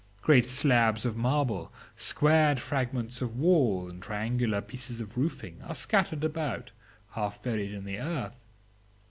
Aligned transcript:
Great 0.23 0.49
slabs 0.49 1.05
of 1.05 1.15
marble, 1.15 1.71
squared 1.95 2.59
fragments 2.59 3.21
of 3.21 3.37
wall 3.37 3.87
and 3.87 4.01
triangular 4.01 4.59
pieces 4.59 4.99
of 4.99 5.15
roofing, 5.15 5.61
are 5.61 5.75
scattered 5.75 6.23
about, 6.23 6.71
half 7.11 7.39
buried 7.43 7.71
in 7.71 7.85
the 7.85 7.99
earth. 7.99 8.39